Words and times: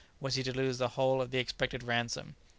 was 0.19 0.33
he 0.33 0.41
to 0.41 0.51
lose 0.51 0.79
the 0.79 0.87
whole 0.87 1.21
of 1.21 1.29
the 1.29 1.37
expected 1.37 1.83
ransom? 1.83 2.33